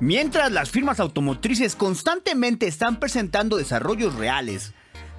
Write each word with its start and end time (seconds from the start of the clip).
Mientras 0.00 0.50
las 0.50 0.70
firmas 0.70 0.98
automotrices 0.98 1.76
constantemente 1.76 2.66
están 2.66 2.98
presentando 2.98 3.58
desarrollos 3.58 4.14
reales 4.14 4.72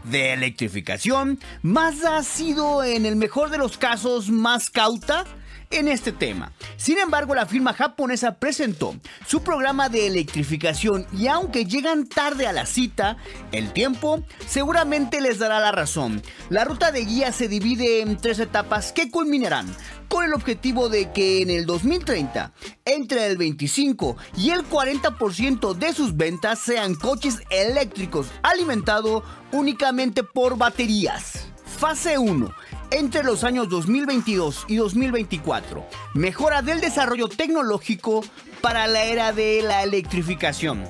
de 0.06 0.34
electrificación, 0.34 1.40
Mazda 1.62 2.18
ha 2.18 2.24
sido 2.24 2.84
en 2.84 3.06
el 3.06 3.16
mejor 3.16 3.52
de 3.52 3.60
los 3.60 3.78
casos 3.78 4.30
más 4.30 4.72
cauta 4.72 5.26
en 5.72 5.88
este 5.88 6.12
tema. 6.12 6.52
Sin 6.78 6.98
embargo, 6.98 7.36
la 7.36 7.46
firma 7.46 7.74
japonesa 7.74 8.36
presentó 8.36 8.96
su 9.26 9.42
programa 9.42 9.90
de 9.90 10.08
electrificación 10.08 11.06
y 11.18 11.28
aunque 11.28 11.66
llegan 11.66 12.08
tarde 12.08 12.48
a 12.48 12.54
la 12.54 12.66
cita, 12.66 13.18
el 13.52 13.74
tiempo 13.74 14.24
seguramente 14.48 15.22
les 15.22 15.40
dará 15.40 15.60
la 15.60 15.72
razón. 15.72 16.22
La 16.50 16.66
ruta 16.66 16.92
de 16.92 17.06
guía 17.06 17.32
se 17.32 17.48
divide 17.48 18.02
en 18.02 18.18
tres 18.18 18.40
etapas 18.40 18.92
que 18.92 19.10
culminarán 19.10 19.68
con 20.08 20.26
el 20.26 20.34
objetivo 20.34 20.90
de 20.90 21.12
que 21.12 21.42
en 21.42 21.50
el 21.50 21.66
2030 21.66 22.52
entre 22.84 23.28
el 23.28 23.38
25 23.38 24.18
y 24.38 24.50
el 24.50 24.68
40% 24.68 25.74
de 25.74 25.94
sus 25.94 26.18
ventas 26.18 26.60
sean 26.60 26.96
coches 26.96 27.40
eléctricos 27.50 28.28
alimentados 28.44 29.24
únicamente 29.54 30.24
por 30.24 30.58
baterías. 30.58 31.46
Fase 31.78 32.18
1 32.18 32.54
entre 32.92 33.24
los 33.24 33.44
años 33.44 33.70
2022 33.70 34.66
y 34.68 34.76
2024. 34.76 35.86
Mejora 36.14 36.62
del 36.62 36.82
desarrollo 36.82 37.30
tecnológico 37.30 38.24
para 38.62 38.88
la 38.88 39.04
era 39.04 39.32
de 39.32 39.62
la 39.64 39.84
electrificación. 39.84 40.84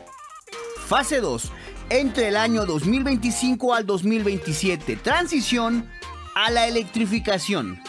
Fase 0.88 1.22
2. 1.22 1.52
Entre 1.90 2.30
el 2.30 2.38
año 2.38 2.66
2025 2.66 3.74
al 3.74 3.86
2027. 3.86 4.96
Transición 4.98 5.88
a 6.36 6.50
la 6.50 6.68
electrificación. 6.68 7.80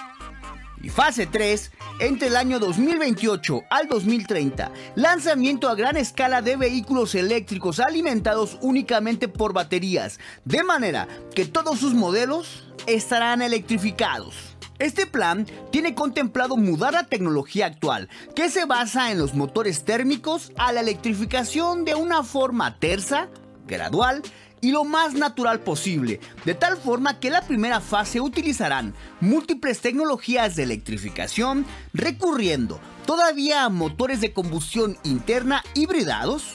Y 0.83 0.89
fase 0.89 1.27
3, 1.27 1.71
entre 2.01 2.27
el 2.27 2.37
año 2.37 2.59
2028 2.59 3.63
al 3.71 3.87
2030, 3.87 4.73
lanzamiento 4.97 5.69
a 5.69 5.77
gran 5.77 5.97
escala 5.97 6.43
de 6.43 6.57
vehículos 6.57 7.15
eléctricos 7.15 7.79
alimentados 7.79 8.59
únicamente 8.63 9.29
por 9.29 9.53
baterías, 9.53 10.19
de 10.45 10.65
manera 10.65 11.07
que 11.37 11.45
todos 11.45 11.79
sus 11.79 11.95
modelos 11.95 12.65
estarán 12.87 13.43
electrificados. 13.43 14.35
Este 14.79 15.07
plan 15.07 15.47
tiene 15.71 15.95
contemplado 15.95 16.57
mudar 16.57 16.95
la 16.95 17.05
tecnología 17.05 17.67
actual, 17.67 18.09
que 18.35 18.51
se 18.51 18.65
basa 18.65 19.13
en 19.13 19.19
los 19.19 19.35
motores 19.35 19.85
térmicos, 19.85 20.53
a 20.57 20.73
la 20.73 20.81
electrificación 20.81 21.85
de 21.85 21.95
una 21.95 22.25
forma 22.25 22.79
tersa, 22.79 23.29
gradual 23.67 24.23
y 24.61 24.71
lo 24.71 24.85
más 24.85 25.15
natural 25.15 25.61
posible, 25.61 26.21
de 26.45 26.55
tal 26.55 26.77
forma 26.77 27.19
que 27.21 27.31
la 27.31 27.43
primera 27.43 27.81
fase 27.81 28.21
utilizarán 28.21 28.95
múltiples 29.21 29.81
tecnologías 29.81 30.57
de 30.57 30.63
electrificación, 30.63 31.67
recurriendo 31.93 32.81
todavía 33.05 33.65
a 33.65 33.69
motores 33.69 34.21
de 34.21 34.33
combustión 34.33 34.97
interna 35.03 35.65
hibridados, 35.75 36.55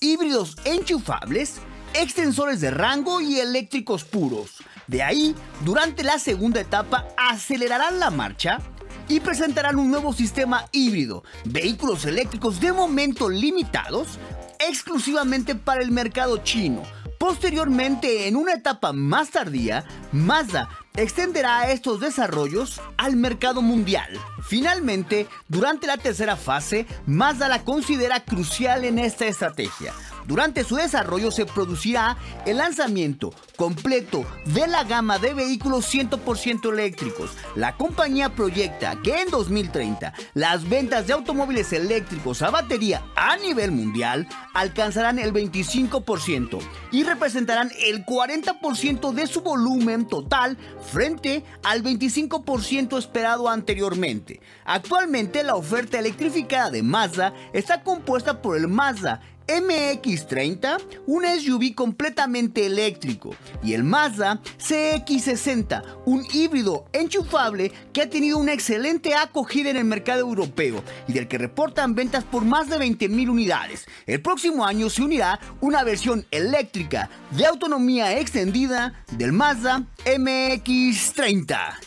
híbridos 0.00 0.56
enchufables, 0.64 1.60
extensores 1.94 2.60
de 2.60 2.70
rango 2.70 3.20
y 3.20 3.38
eléctricos 3.38 4.04
puros. 4.04 4.56
De 4.86 5.02
ahí, 5.02 5.34
durante 5.64 6.02
la 6.02 6.18
segunda 6.18 6.60
etapa, 6.60 7.06
acelerarán 7.16 7.98
la 7.98 8.10
marcha 8.10 8.58
y 9.08 9.20
presentarán 9.20 9.78
un 9.78 9.90
nuevo 9.90 10.12
sistema 10.12 10.66
híbrido, 10.72 11.24
vehículos 11.44 12.04
eléctricos 12.04 12.60
de 12.60 12.72
momento 12.72 13.28
limitados, 13.28 14.18
exclusivamente 14.58 15.54
para 15.54 15.82
el 15.82 15.90
mercado 15.90 16.38
chino. 16.38 16.82
Posteriormente, 17.18 18.28
en 18.28 18.36
una 18.36 18.52
etapa 18.52 18.92
más 18.92 19.30
tardía, 19.30 19.84
Mazda 20.12 20.68
extenderá 20.96 21.70
estos 21.70 22.00
desarrollos 22.00 22.80
al 22.96 23.16
mercado 23.16 23.60
mundial. 23.60 24.08
Finalmente, 24.42 25.26
durante 25.48 25.86
la 25.86 25.96
tercera 25.96 26.36
fase, 26.36 26.86
Mazda 27.06 27.48
la 27.48 27.64
considera 27.64 28.24
crucial 28.24 28.84
en 28.84 28.98
esta 28.98 29.26
estrategia, 29.26 29.92
durante 30.28 30.62
su 30.62 30.76
desarrollo 30.76 31.30
se 31.30 31.46
producirá 31.46 32.18
el 32.44 32.58
lanzamiento 32.58 33.32
completo 33.56 34.26
de 34.44 34.66
la 34.66 34.84
gama 34.84 35.18
de 35.18 35.32
vehículos 35.32 35.92
100% 35.92 36.70
eléctricos. 36.70 37.30
La 37.56 37.76
compañía 37.78 38.28
proyecta 38.28 39.00
que 39.02 39.22
en 39.22 39.30
2030 39.30 40.12
las 40.34 40.68
ventas 40.68 41.06
de 41.06 41.14
automóviles 41.14 41.72
eléctricos 41.72 42.42
a 42.42 42.50
batería 42.50 43.02
a 43.16 43.38
nivel 43.38 43.72
mundial 43.72 44.28
alcanzarán 44.52 45.18
el 45.18 45.32
25% 45.32 46.58
y 46.92 47.04
representarán 47.04 47.70
el 47.86 48.04
40% 48.04 49.12
de 49.12 49.26
su 49.26 49.40
volumen 49.40 50.06
total 50.06 50.58
frente 50.92 51.42
al 51.62 51.82
25% 51.82 52.98
esperado 52.98 53.48
anteriormente. 53.48 54.42
Actualmente 54.66 55.42
la 55.42 55.54
oferta 55.54 55.98
electrificada 55.98 56.70
de 56.70 56.82
Mazda 56.82 57.32
está 57.54 57.82
compuesta 57.82 58.42
por 58.42 58.58
el 58.58 58.68
Mazda 58.68 59.22
MX30, 59.48 60.78
un 61.06 61.24
SUV 61.24 61.74
completamente 61.74 62.66
eléctrico, 62.66 63.34
y 63.62 63.72
el 63.72 63.82
Mazda 63.82 64.40
CX60, 64.58 65.82
un 66.04 66.24
híbrido 66.32 66.84
enchufable 66.92 67.72
que 67.92 68.02
ha 68.02 68.10
tenido 68.10 68.38
una 68.38 68.52
excelente 68.52 69.14
acogida 69.14 69.70
en 69.70 69.76
el 69.76 69.84
mercado 69.84 70.20
europeo 70.20 70.82
y 71.08 71.12
del 71.14 71.28
que 71.28 71.38
reportan 71.38 71.94
ventas 71.94 72.24
por 72.24 72.44
más 72.44 72.68
de 72.68 72.78
20.000 72.78 73.28
unidades. 73.28 73.86
El 74.06 74.20
próximo 74.20 74.64
año 74.64 74.90
se 74.90 75.02
unirá 75.02 75.40
una 75.60 75.82
versión 75.82 76.26
eléctrica 76.30 77.10
de 77.30 77.46
autonomía 77.46 78.18
extendida 78.18 79.04
del 79.12 79.32
Mazda 79.32 79.86
MX30. 80.04 81.78